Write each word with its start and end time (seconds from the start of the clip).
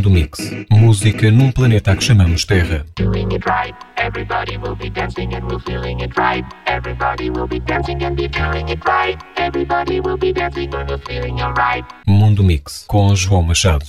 Mundo 0.00 0.10
Mix. 0.10 0.38
Música 0.70 1.30
num 1.30 1.52
planeta 1.52 1.94
que 1.94 2.02
chamamos 2.02 2.46
Terra. 2.46 2.86
Everybody 3.98 4.56
will 4.56 4.74
be 4.74 4.88
dancing 4.88 5.34
and 5.34 5.46
we're 5.46 5.60
feeling 5.60 6.00
it 6.00 6.16
right. 6.16 6.42
Everybody 6.66 7.28
will 7.28 7.46
be 7.46 7.60
dancing 7.60 8.02
and 8.02 8.16
be 8.16 8.26
feeling 8.32 8.70
it 8.70 8.82
right. 8.86 9.18
Everybody 9.36 10.00
will 10.00 10.16
be 10.16 10.32
dancing 10.32 10.74
and 10.74 10.88
we're 10.88 10.98
feeling 11.06 11.42
alright. 11.42 11.84
Mundo 12.06 12.42
Mix, 12.42 12.86
com 12.88 13.14
João 13.14 13.42
Machado. 13.42 13.84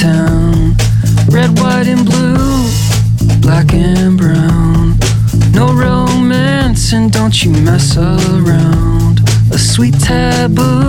Town. 0.00 0.76
Red, 1.28 1.58
white, 1.58 1.88
and 1.88 2.04
blue, 2.04 2.70
black 3.40 3.72
and 3.74 4.16
brown. 4.16 4.96
No 5.52 5.72
romance, 5.72 6.92
and 6.92 7.10
don't 7.12 7.44
you 7.44 7.50
mess 7.50 7.96
around. 7.96 9.20
A 9.52 9.58
sweet 9.58 9.94
taboo 9.98 10.87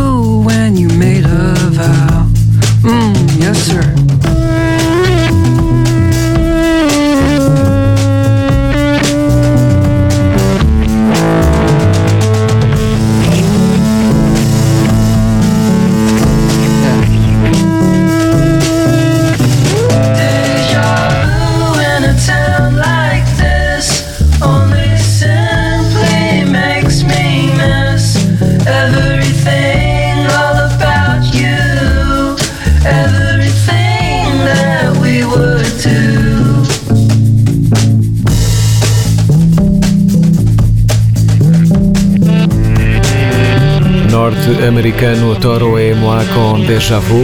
Norte-americano 44.69 45.35
Toro 45.35 45.78
e 45.80 45.96
Moi 45.96 46.24
com 46.28 46.63
Deja 46.63 47.00
Vu. 47.00 47.24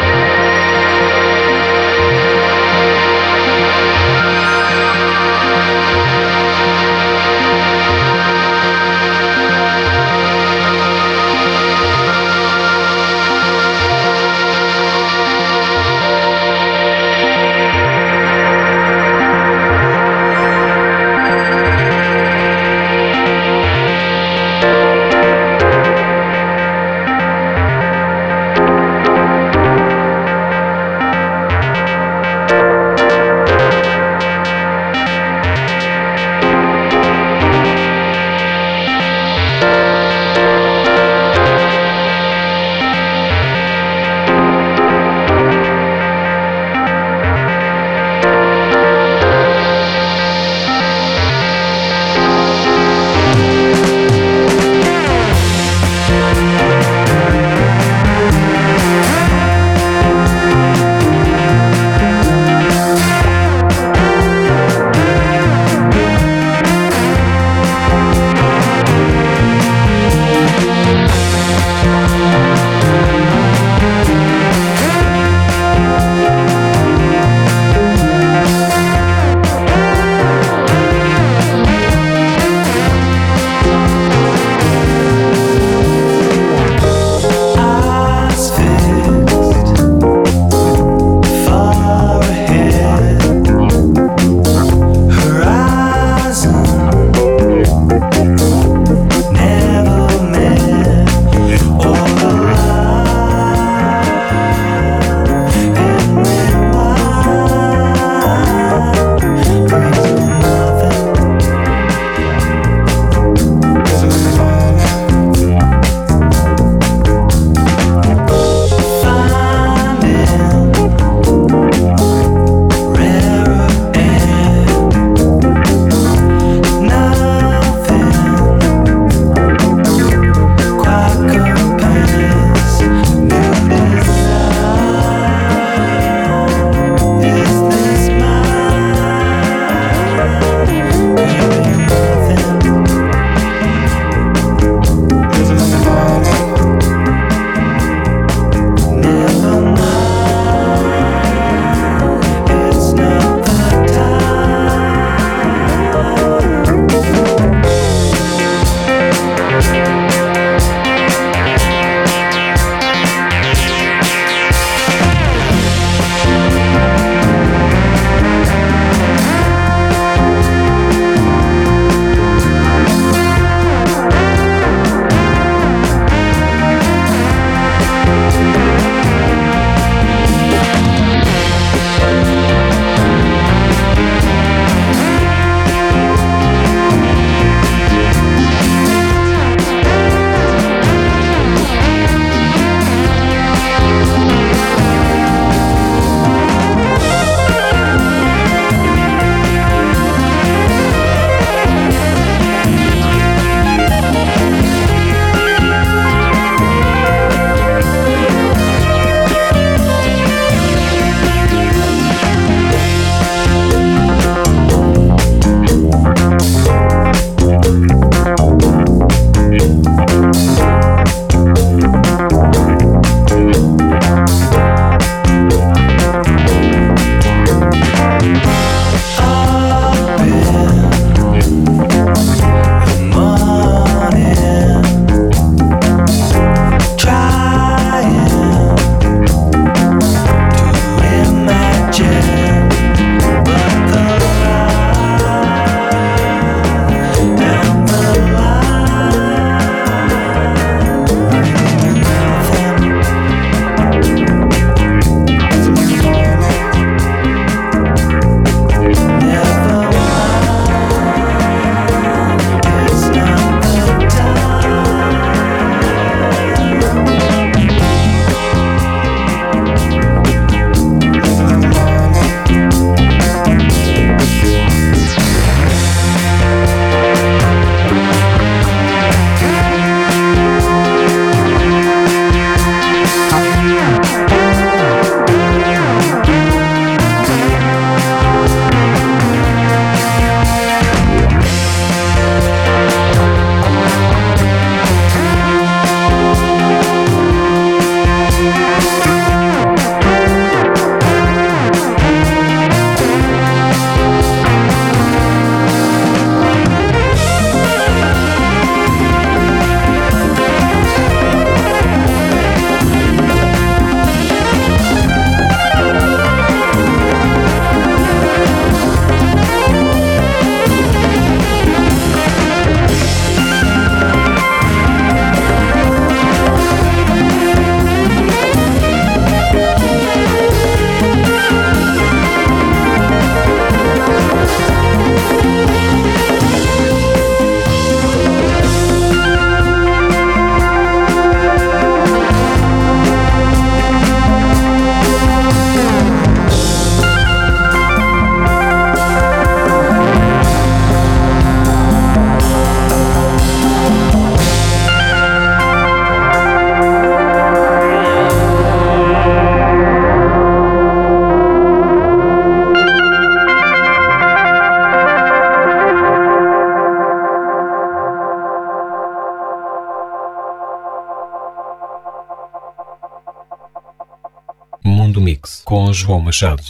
João 376.00 376.20
Machado. 376.20 376.62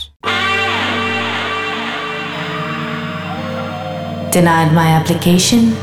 Denied 4.31 4.73
my 4.73 4.91
application? 4.99 5.73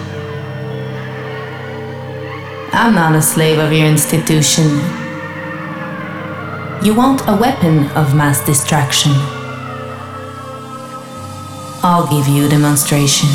I'm 2.73 2.95
not 2.95 3.15
a 3.15 3.23
slave 3.23 3.59
of 3.59 3.73
your 3.73 3.87
institution. 3.87 4.67
You 6.83 6.95
want 6.95 7.23
a 7.27 7.35
weapon 7.35 7.87
of 7.97 8.15
mass 8.15 8.45
distraction. 8.45 9.13
I'll 11.83 12.07
give 12.07 12.29
you 12.29 12.47
a 12.47 12.49
demonstration. 12.49 13.29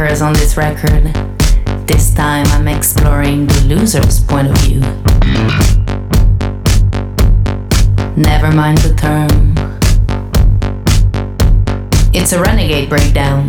Moneymakers 0.00 0.24
on 0.24 0.32
this 0.34 0.56
record. 0.56 1.04
This 1.86 2.14
time 2.14 2.46
I'm 2.48 2.68
exploring 2.68 3.46
the 3.46 3.74
loser's 3.74 4.22
point 4.24 4.48
of 4.48 4.56
view. 4.58 4.80
Never 8.16 8.52
mind 8.52 8.78
the 8.78 8.94
term. 8.96 9.54
It's 12.12 12.32
a 12.32 12.40
renegade 12.40 12.88
breakdown. 12.88 13.48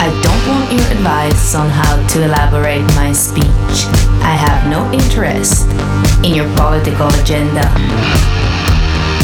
I 0.00 0.08
don't 0.22 0.48
want 0.48 0.72
your 0.72 0.90
advice 0.92 1.54
on 1.54 1.68
how 1.68 2.06
to 2.08 2.24
elaborate 2.24 2.82
my 2.96 3.12
speech. 3.12 3.44
I 4.22 4.34
have 4.34 4.68
no 4.68 4.90
interest 4.92 5.66
in 6.24 6.34
your 6.34 6.48
political 6.56 7.08
agenda. 7.20 7.62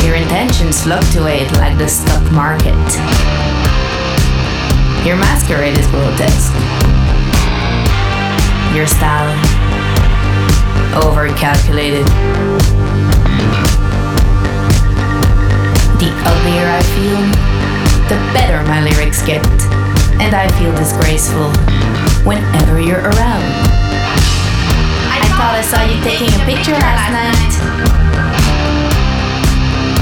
Your 0.04 0.14
intentions 0.14 0.82
fluctuate 0.82 1.50
like 1.52 1.76
the 1.78 1.88
stock 1.88 2.22
market. 2.30 2.76
Your 5.04 5.16
masquerade 5.16 5.76
is 5.76 5.86
grotesque. 5.88 6.54
Your 8.74 8.86
style, 8.86 9.34
overcalculated. 10.94 12.06
The 15.98 16.10
uglier 16.30 16.66
I 16.68 16.82
feel, 16.94 17.20
the 18.08 18.18
better 18.32 18.62
my 18.68 18.82
lyrics 18.84 19.24
get. 19.26 19.44
And 20.20 20.34
I 20.34 20.48
feel 20.58 20.72
disgraceful 20.76 21.50
whenever 22.24 22.80
you're 22.80 23.00
around. 23.00 23.73
I 25.44 25.46
thought 25.46 25.60
I 25.60 25.66
saw 25.76 25.84
you 25.84 26.00
taking 26.00 26.32
a 26.40 26.42
picture 26.48 26.72
last 26.72 27.12
night. 27.12 27.52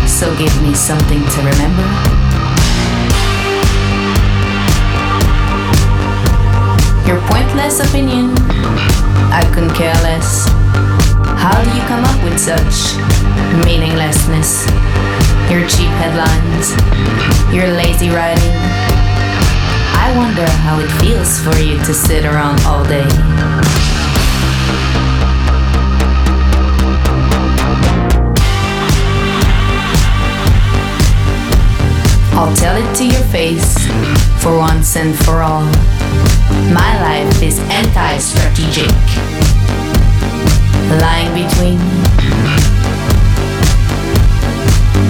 So 0.07 0.31
give 0.39 0.55
me 0.63 0.71
something 0.73 1.19
to 1.19 1.39
remember. 1.43 1.83
Your 7.11 7.19
pointless 7.27 7.83
opinion, 7.83 8.39
I 9.35 9.43
couldn't 9.53 9.75
care 9.75 9.99
less. 10.07 10.47
How 11.35 11.59
do 11.59 11.71
you 11.75 11.83
come 11.91 12.07
up 12.07 12.23
with 12.23 12.39
such 12.39 12.95
meaninglessness? 13.67 14.71
Your 15.51 15.67
cheap 15.67 15.91
headlines, 15.99 16.71
your 17.51 17.67
lazy 17.67 18.15
writing. 18.15 18.55
I 19.99 20.15
wonder 20.15 20.47
how 20.63 20.79
it 20.79 20.91
feels 21.03 21.43
for 21.43 21.59
you 21.59 21.83
to 21.83 21.93
sit 21.93 22.25
around 22.25 22.63
all 22.63 22.85
day. 22.85 23.82
I'll 32.43 32.57
tell 32.57 32.77
it 32.77 32.97
to 32.97 33.07
your 33.07 33.23
face 33.31 33.79
for 34.43 34.59
once 34.59 34.97
and 34.97 35.17
for 35.17 35.43
all. 35.43 35.65
My 36.75 36.93
life 37.01 37.41
is 37.41 37.61
anti 37.71 38.19
strategic, 38.19 38.91
lying 40.99 41.31
between 41.39 41.79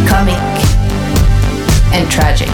comic 0.07 0.37
and 1.95 2.11
tragic. 2.11 2.51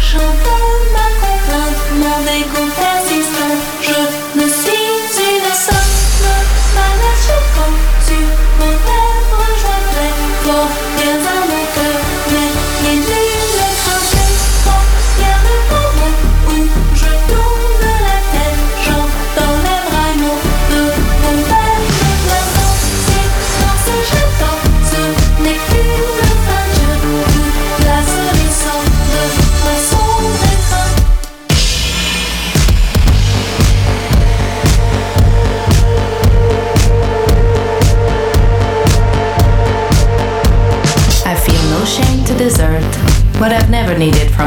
Chante 0.00 0.57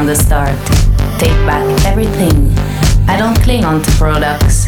from 0.02 0.08
the 0.08 0.16
start. 0.16 0.58
Take 1.20 1.38
back 1.46 1.62
everything. 1.86 2.50
I 3.06 3.16
don't 3.16 3.38
cling 3.44 3.64
on 3.64 3.82
to 3.82 3.90
products. 3.92 4.66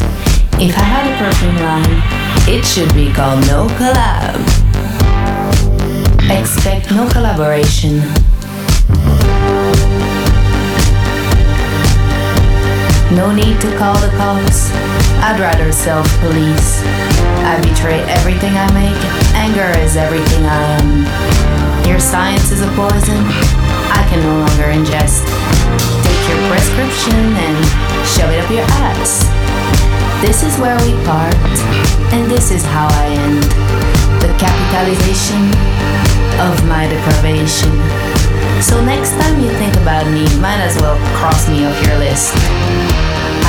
If 0.63 0.77
I 0.77 0.85
had 0.93 1.11
a 1.11 1.15
perfume 1.19 1.57
line, 1.59 1.99
it 2.47 2.63
should 2.63 2.87
be 2.93 3.11
called 3.11 3.41
No 3.47 3.67
Collab. 3.75 4.39
Expect 6.31 6.91
no 6.91 7.09
collaboration. 7.09 7.99
No 13.11 13.35
need 13.35 13.59
to 13.59 13.75
call 13.77 13.99
the 13.99 14.11
cops. 14.15 14.71
I'd 15.19 15.39
rather 15.41 15.69
self 15.73 16.07
police. 16.21 16.79
I 17.43 17.59
betray 17.59 17.99
everything 18.07 18.55
I 18.55 18.71
make. 18.71 19.01
Anger 19.35 19.67
is 19.83 19.97
everything 19.97 20.45
I 20.45 20.61
am. 20.79 21.85
Your 21.89 21.99
science 21.99 22.51
is 22.51 22.61
a 22.61 22.71
poison 22.71 23.44
I 23.95 24.03
can 24.11 24.19
no 24.19 24.43
longer 24.43 24.67
ingest. 24.75 25.23
Take 26.03 26.23
your 26.27 26.39
prescription 26.51 27.15
and 27.15 27.55
shove 28.03 28.31
it 28.31 28.43
up 28.43 28.51
your 28.51 28.67
ass. 28.85 29.25
This 30.21 30.43
is 30.43 30.57
where 30.59 30.77
we 30.83 30.93
part, 31.05 31.35
and 32.11 32.29
this 32.29 32.51
is 32.51 32.63
how 32.63 32.87
I 32.91 33.07
end. 33.15 33.43
The 34.19 34.31
capitalization 34.39 35.51
of 36.39 36.53
my 36.67 36.87
deprivation. 36.87 37.71
So 38.61 38.83
next 38.83 39.11
time 39.19 39.39
you 39.39 39.49
think 39.61 39.75
about 39.77 40.07
me, 40.11 40.25
might 40.39 40.59
as 40.59 40.75
well 40.77 40.97
cross 41.19 41.47
me 41.47 41.65
off 41.65 41.77
your 41.85 41.97
list. 41.99 42.33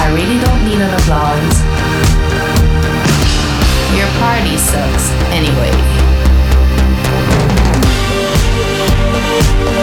I 0.02 0.12
really 0.14 0.38
don't 0.38 0.62
need 0.64 0.80
an 0.82 0.92
applause. 1.00 1.56
Your 3.96 4.08
party 4.20 4.56
sucks 4.58 5.10
anyway. 5.32 6.05
Thank 9.38 9.76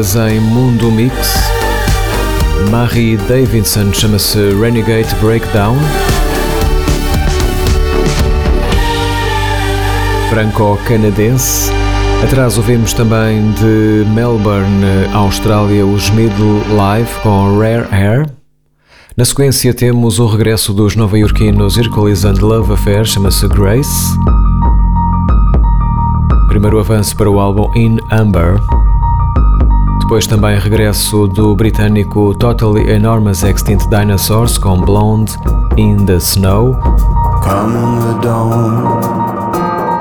em 0.00 0.40
Mundo 0.40 0.90
Mix. 0.90 1.14
Marie 2.70 3.18
Davidson 3.18 3.92
chama-se 3.92 4.38
Renegade 4.58 5.14
Breakdown. 5.20 5.76
Franco-canadense. 10.30 11.70
Atrás 12.24 12.56
ouvimos 12.56 12.94
também 12.94 13.52
de 13.52 14.06
Melbourne, 14.14 14.86
Austrália, 15.12 15.84
os 15.84 16.08
Middle 16.10 16.62
Live 16.74 17.10
com 17.22 17.58
Rare 17.58 17.86
Hair. 17.92 18.26
Na 19.18 19.24
sequência 19.26 19.74
temos 19.74 20.18
o 20.18 20.26
regresso 20.26 20.72
dos 20.72 20.96
nova-iorquinos 20.96 21.76
Hercules 21.76 22.24
and 22.24 22.36
Love 22.40 22.72
Affair, 22.72 23.04
chama-se 23.04 23.46
Grace. 23.48 24.16
Primeiro 26.48 26.78
avanço 26.78 27.14
para 27.16 27.30
o 27.30 27.38
álbum 27.38 27.70
In 27.76 27.98
Amber. 28.10 28.58
Depois 30.10 30.26
também 30.26 30.58
regresso 30.58 31.28
do 31.28 31.54
britânico 31.54 32.34
Totally 32.34 32.90
Enormous 32.90 33.44
Extinct 33.44 33.88
Dinosaurs 33.88 34.58
com 34.58 34.80
Blonde 34.80 35.32
in 35.76 36.04
the 36.04 36.16
Snow. 36.16 36.76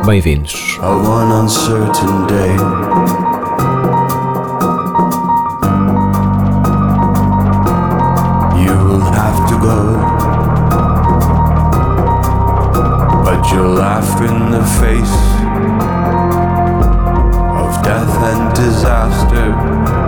Bem-vindos. 0.07 0.79
You'll 13.51 13.73
laugh 13.73 14.21
in 14.21 14.51
the 14.51 14.63
face 14.79 15.15
of 17.57 17.83
death 17.83 18.15
and 18.23 18.53
disaster. 18.55 19.98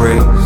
break. 0.00 0.39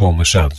João 0.00 0.14
Machado. 0.14 0.56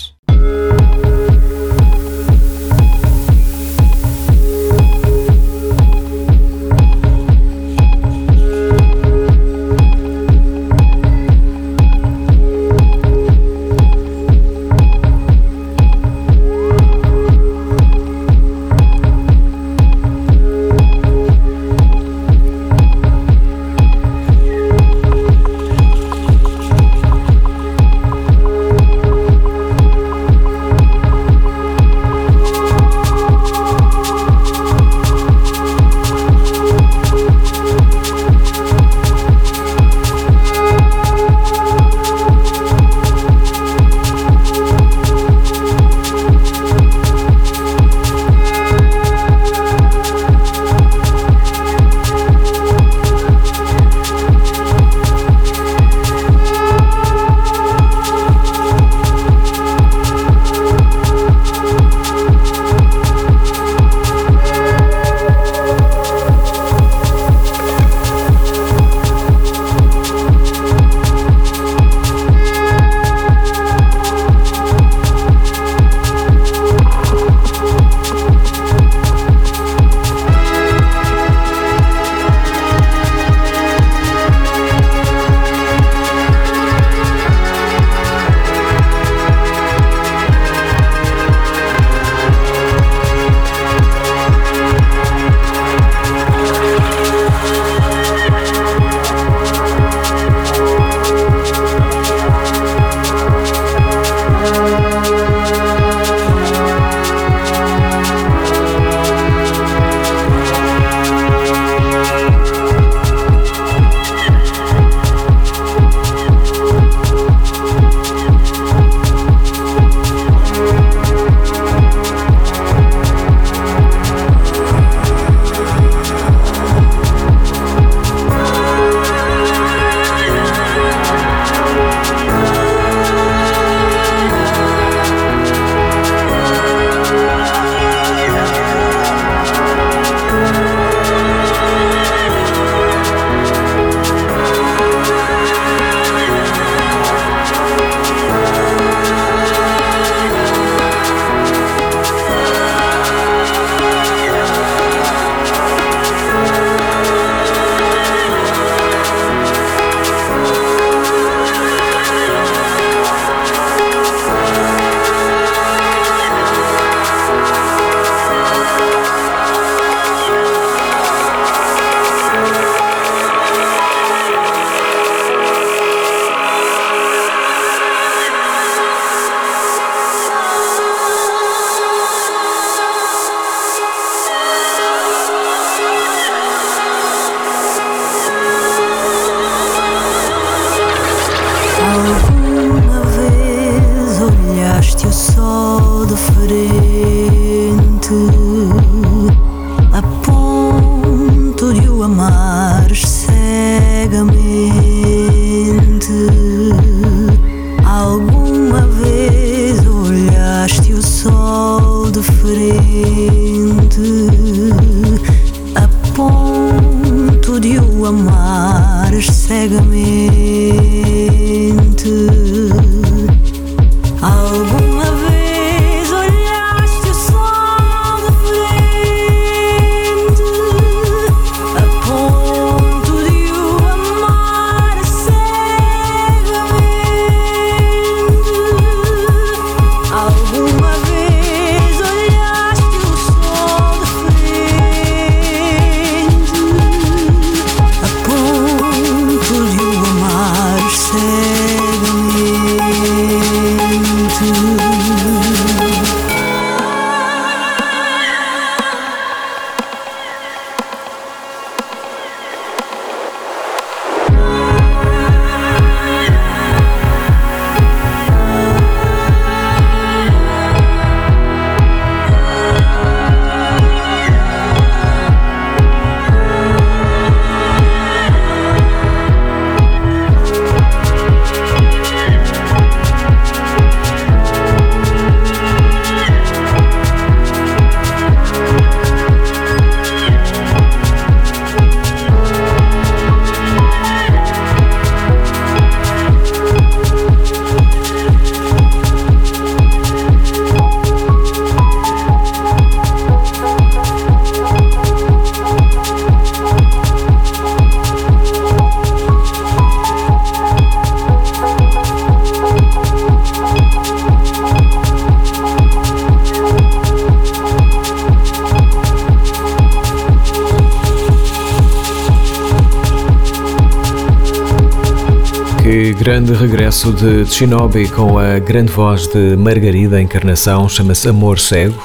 Regresso 326.91 327.13
de 327.13 327.45
Shinobi 327.45 328.09
com 328.09 328.37
a 328.37 328.59
grande 328.59 328.91
voz 328.91 329.25
de 329.27 329.55
Margarida 329.55 330.21
Encarnação, 330.21 330.89
chama-se 330.89 331.29
Amor 331.29 331.57
Cego. 331.57 331.95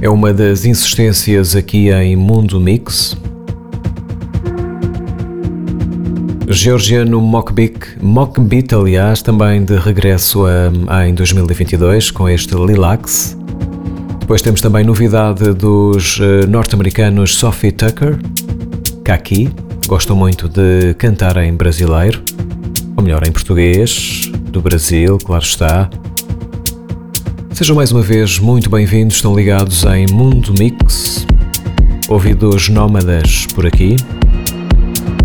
É 0.00 0.08
uma 0.08 0.32
das 0.32 0.64
insistências 0.64 1.56
aqui 1.56 1.90
em 1.90 2.14
Mundo 2.14 2.60
Mix. 2.60 3.16
Georgiano 6.46 7.20
Mockbeat, 7.20 7.98
Mockbeat 8.00 8.72
aliás, 8.72 9.20
também 9.20 9.64
de 9.64 9.74
regresso 9.76 10.44
a, 10.46 11.08
em 11.08 11.12
2022 11.12 12.12
com 12.12 12.28
este 12.28 12.54
Lilax. 12.54 13.36
Depois 14.20 14.40
temos 14.42 14.60
também 14.60 14.84
novidade 14.84 15.52
dos 15.54 16.20
uh, 16.20 16.46
norte-americanos 16.48 17.34
Sophie 17.34 17.72
Tucker, 17.72 18.16
Kaki, 19.02 19.50
gostam 19.88 20.14
muito 20.14 20.48
de 20.48 20.94
cantar 20.94 21.36
em 21.38 21.52
brasileiro, 21.52 22.22
ou 22.96 23.02
melhor, 23.02 23.26
em 23.26 23.32
português, 23.32 24.30
do 24.50 24.60
Brasil, 24.60 25.18
claro 25.18 25.44
está. 25.44 25.90
Sejam 27.52 27.76
mais 27.76 27.92
uma 27.92 28.02
vez 28.02 28.38
muito 28.38 28.70
bem-vindos, 28.70 29.16
estão 29.16 29.34
ligados 29.34 29.84
em 29.84 30.06
Mundo 30.12 30.54
Mix, 30.58 31.26
ouvidos 32.08 32.68
nómadas 32.68 33.46
por 33.54 33.66
aqui, 33.66 33.96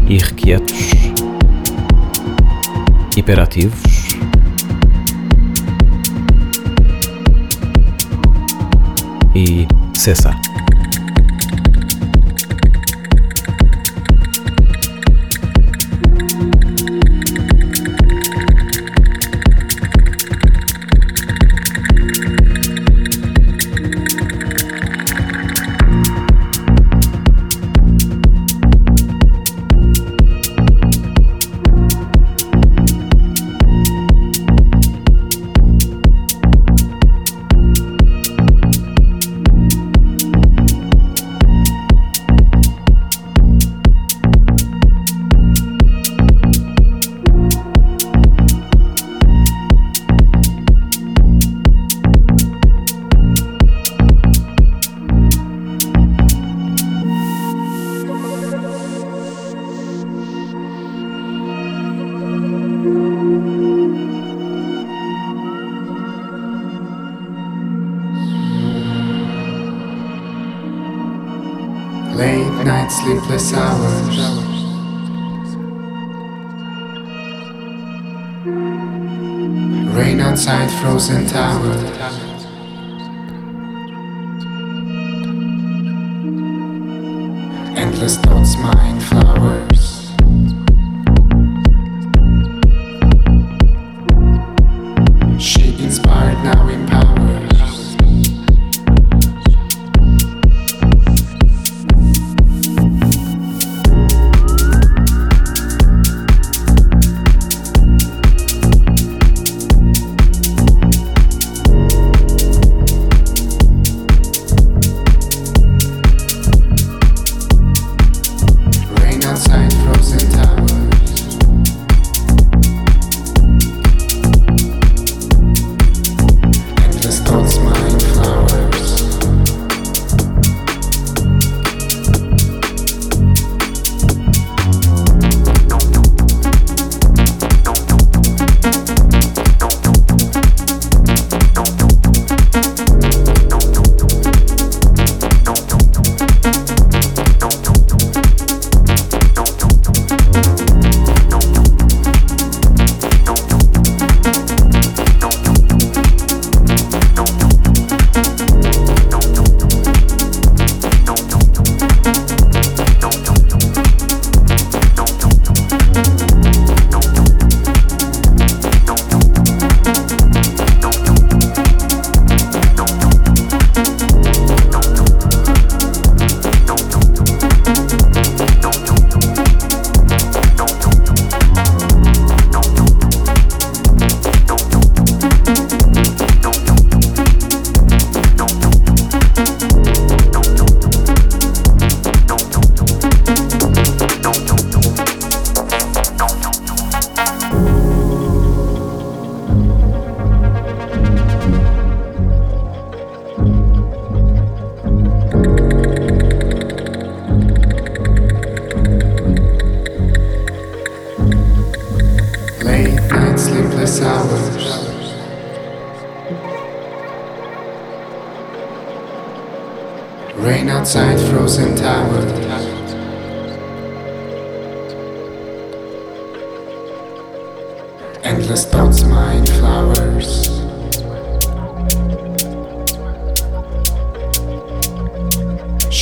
irrequietos, 0.08 0.92
hiperativos. 3.16 3.82
E 9.34 9.66
cessar. 9.98 10.41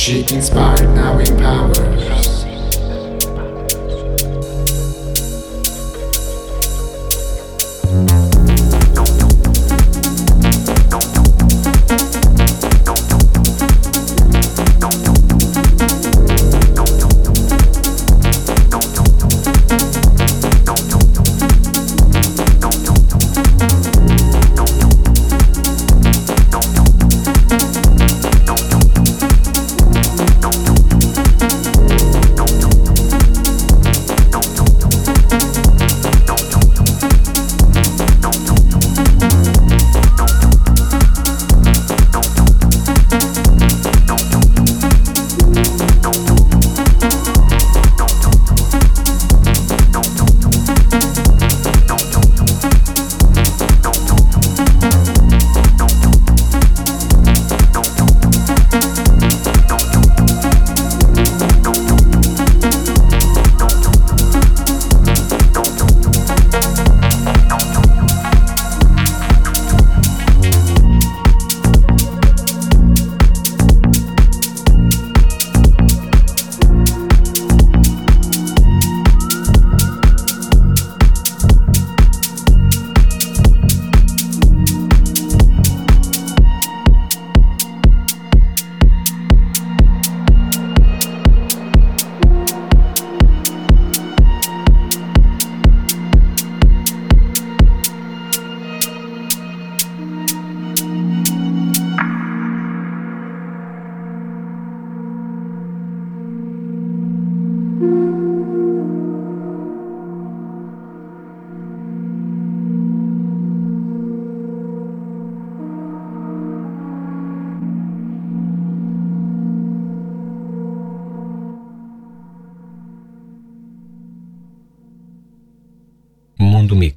She 0.00 0.22
inspired 0.34 0.94
now 0.94 1.18
empowers. 1.18 2.39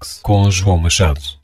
Talks 0.03 0.19
com 0.21 0.51
João 0.51 0.77
Machado. 0.77 1.42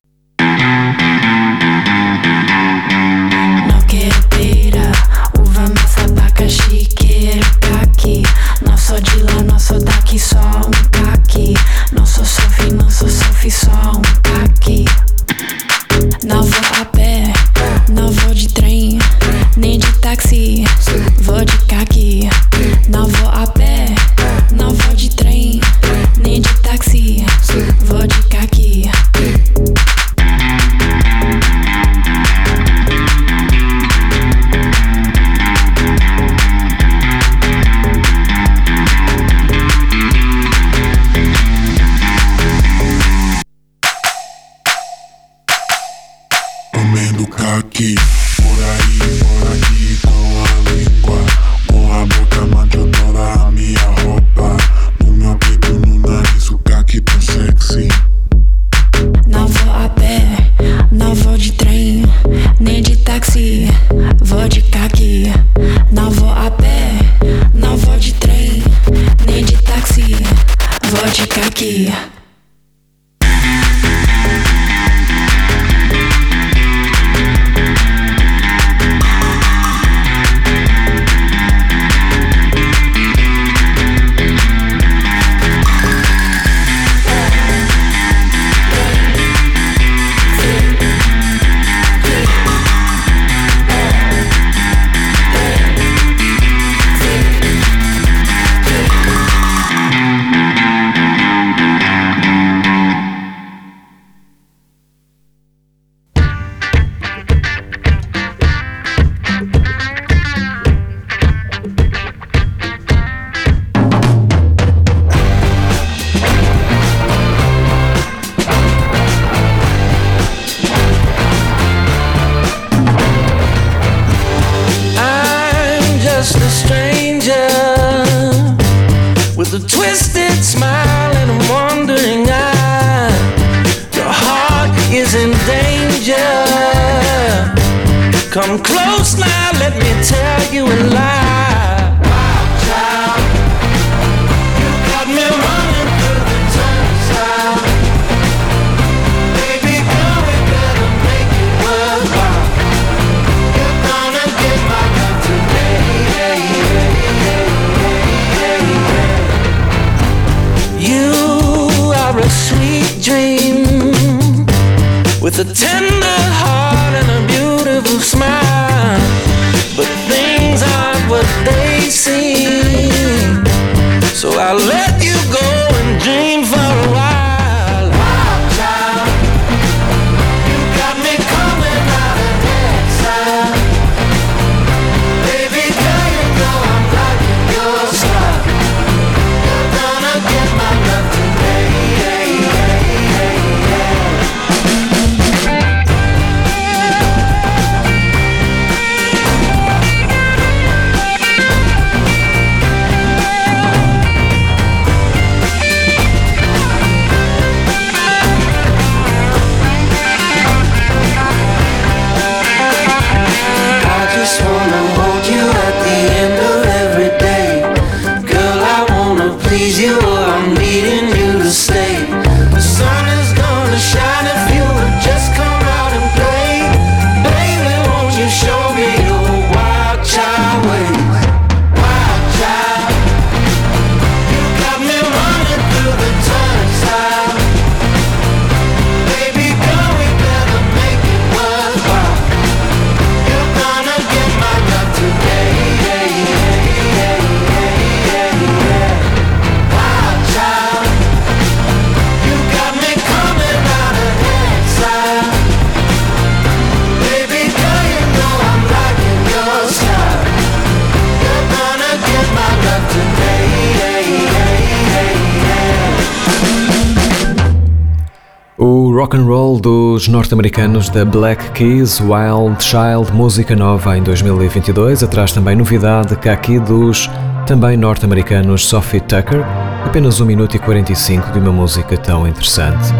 and 269.20 269.24
roll 269.24 269.60
dos 269.60 270.08
norte-americanos 270.08 270.88
da 270.88 271.04
Black 271.04 271.50
Keys, 271.50 272.00
Wild 272.00 272.62
Child, 272.62 273.12
música 273.12 273.54
nova 273.54 273.96
em 273.96 274.02
2022, 274.02 275.02
atrás 275.02 275.32
também 275.32 275.54
novidade 275.54 276.16
cá 276.16 276.32
aqui 276.32 276.58
dos 276.58 277.10
também 277.46 277.76
norte-americanos 277.76 278.66
Sophie 278.66 279.00
Tucker, 279.00 279.44
apenas 279.84 280.20
1 280.20 280.24
minuto 280.24 280.56
e 280.56 280.58
45 280.58 281.32
de 281.32 281.38
uma 281.38 281.52
música 281.52 281.96
tão 281.96 282.26
interessante. 282.26 282.92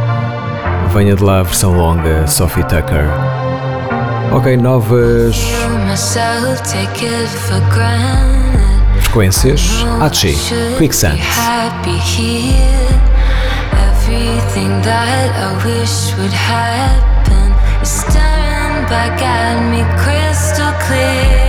Venha 0.93 1.15
de 1.15 1.23
lá 1.23 1.41
a 1.41 1.43
versão 1.43 1.73
longa, 1.77 2.27
Sophie 2.27 2.65
Tucker. 2.65 3.07
Ok, 4.33 4.57
novas 4.57 5.37
frequências. 9.01 9.63
Achi, 10.01 10.37
Quicksand. 10.79 11.19
Everything 14.51 14.83
that 14.83 15.31
I 15.31 15.65
wish 15.65 16.13
would 16.19 16.33
happen 16.33 17.53
is 17.81 17.89
staring 17.89 18.83
back 18.91 19.23
at 19.23 19.63
me 19.71 19.79
crystal 20.03 20.73
clear. 20.89 21.40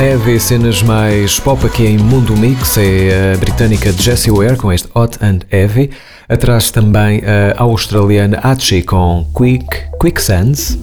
Heavy, 0.00 0.38
cenas 0.38 0.80
mais 0.80 1.40
pop 1.40 1.66
aqui 1.66 1.84
em 1.84 1.98
Mundo 1.98 2.36
Mix, 2.36 2.76
é 2.78 3.32
a 3.34 3.36
britânica 3.36 3.90
Jessie 3.90 4.30
Ware 4.30 4.56
com 4.56 4.72
este 4.72 4.88
Hot 4.94 5.18
and 5.20 5.40
Heavy. 5.50 5.90
Atrás 6.28 6.70
também 6.70 7.20
a 7.56 7.60
australiana 7.64 8.38
Achi 8.44 8.82
com 8.82 9.26
Quick, 9.34 9.66
Quicksands. 10.00 10.78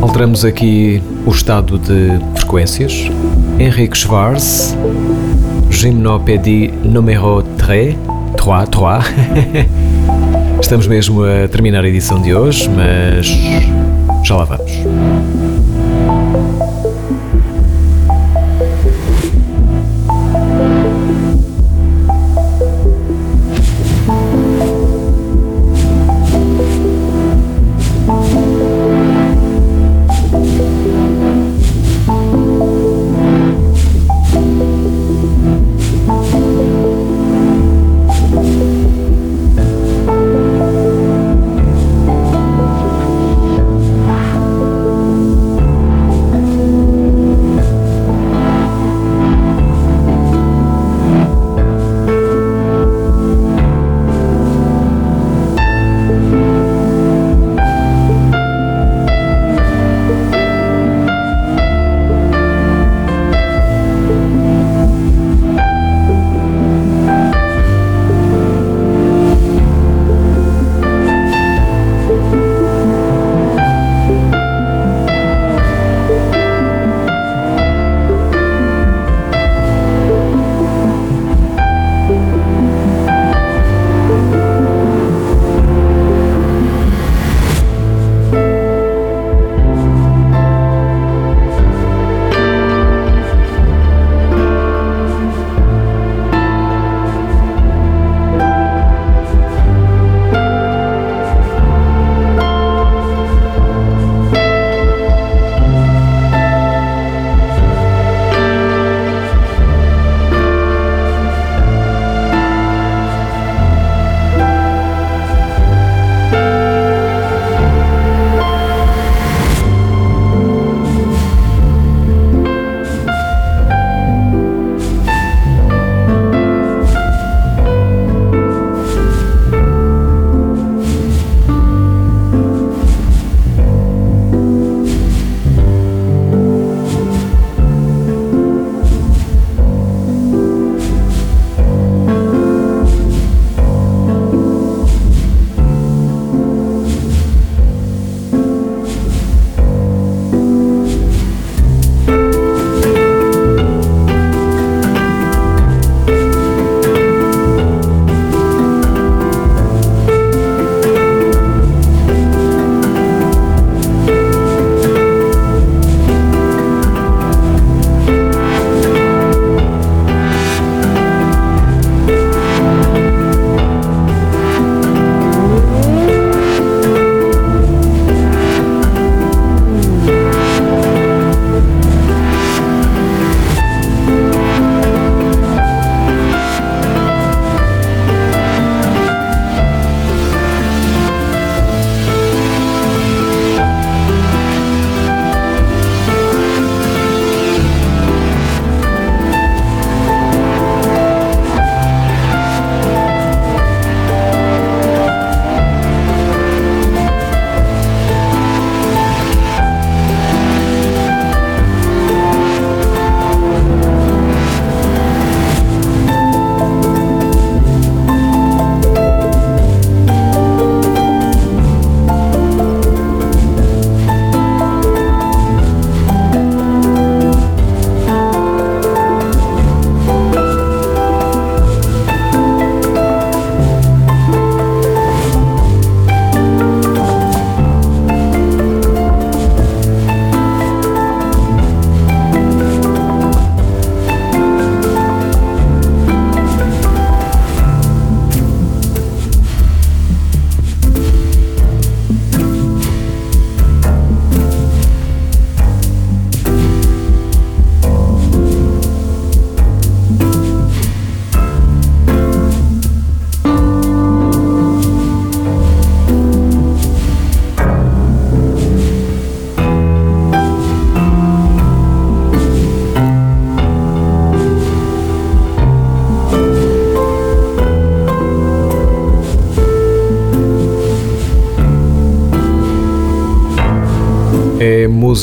Alteramos 0.00 0.46
aqui 0.46 1.02
o 1.26 1.30
estado 1.30 1.78
de 1.78 2.18
frequências. 2.34 3.10
Henrique 3.58 3.98
Schwarz, 3.98 4.74
Gymnopédie 5.68 6.72
numéro 6.82 7.42
3, 7.58 7.96
3, 8.38 8.68
3. 8.70 9.66
Estamos 10.58 10.86
mesmo 10.86 11.22
a 11.22 11.46
terminar 11.48 11.84
a 11.84 11.88
edição 11.88 12.22
de 12.22 12.34
hoje, 12.34 12.66
mas 12.70 13.28
já 14.24 14.36
lá 14.36 14.44
vamos. 14.44 15.43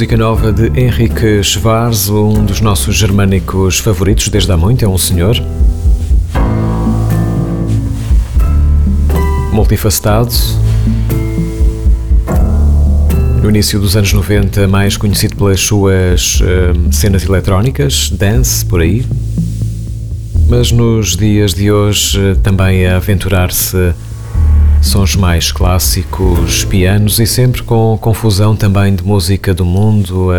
Música 0.01 0.17
nova 0.17 0.51
de 0.51 0.65
Henrique 0.81 1.43
Schwarz, 1.43 2.09
um 2.09 2.43
dos 2.43 2.59
nossos 2.59 2.95
germânicos 2.95 3.77
favoritos 3.77 4.29
desde 4.29 4.51
há 4.51 4.57
muito, 4.57 4.83
é 4.83 4.87
um 4.87 4.97
senhor. 4.97 5.39
Multifacetado. 9.53 10.33
No 13.43 13.49
início 13.51 13.79
dos 13.79 13.95
anos 13.95 14.11
90, 14.11 14.67
mais 14.67 14.97
conhecido 14.97 15.35
pelas 15.35 15.61
suas 15.61 16.41
uh, 16.41 16.91
cenas 16.91 17.23
eletrónicas, 17.23 18.09
dance, 18.09 18.65
por 18.65 18.81
aí. 18.81 19.05
Mas 20.49 20.71
nos 20.71 21.15
dias 21.15 21.53
de 21.53 21.71
hoje, 21.71 22.35
também 22.41 22.87
a 22.87 22.95
aventurar-se 22.95 23.93
sons 24.91 25.15
mais 25.15 25.53
clássicos, 25.53 26.65
pianos 26.65 27.17
e 27.17 27.25
sempre 27.25 27.63
com 27.63 27.97
confusão 27.97 28.57
também 28.57 28.93
de 28.93 29.01
música 29.01 29.53
do 29.53 29.63
mundo, 29.63 30.31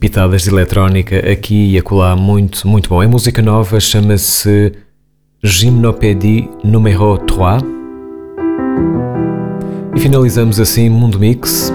pitadas 0.00 0.42
de 0.42 0.50
eletrónica 0.50 1.16
aqui 1.30 1.70
e 1.70 1.78
acolá, 1.78 2.16
muito, 2.16 2.66
muito 2.66 2.88
bom. 2.88 3.00
É 3.00 3.06
música 3.06 3.40
nova, 3.40 3.78
chama-se 3.78 4.72
Gymnopédie 5.44 6.50
Numéro 6.64 7.18
3. 7.18 7.62
E 9.94 10.00
finalizamos 10.00 10.58
assim 10.58 10.88
Mundo 10.88 11.16
Mix. 11.20 11.72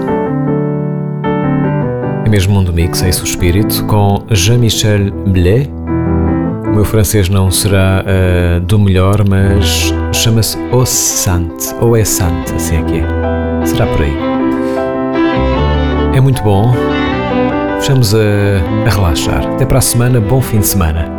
É 2.26 2.28
mesmo 2.28 2.52
Mundo 2.52 2.70
Mix, 2.70 3.02
é 3.02 3.08
esse 3.08 3.22
o 3.22 3.24
espírito, 3.24 3.82
com 3.86 4.26
Jean-Michel 4.30 5.10
Blé 5.28 5.70
meu 6.76 6.84
francês 6.84 7.30
não 7.30 7.50
será 7.50 8.04
uh, 8.04 8.60
do 8.60 8.78
melhor, 8.78 9.26
mas 9.26 9.94
chama-se 10.12 10.58
Ossante, 10.70 11.74
ou 11.80 11.96
é 11.96 12.04
Sante, 12.04 12.52
assim 12.52 12.76
é 12.76 12.82
que 12.82 12.98
é. 12.98 13.66
Será 13.66 13.86
por 13.86 14.02
aí. 14.02 14.12
É 16.14 16.20
muito 16.20 16.42
bom. 16.42 16.74
Fechamos 17.80 18.14
a, 18.14 18.18
a 18.86 18.90
relaxar. 18.90 19.46
Até 19.54 19.64
para 19.64 19.78
a 19.78 19.80
semana, 19.80 20.20
bom 20.20 20.42
fim 20.42 20.60
de 20.60 20.66
semana. 20.66 21.15